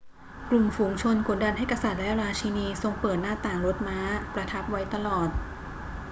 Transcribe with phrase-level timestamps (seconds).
[0.49, 3.99] กลุ่มฝูงชนกดดันให้กษัตริย์และราชีนีทรงเปิดหน้าต่างรถม้า
[4.33, 5.29] ประทับไว้ตลอด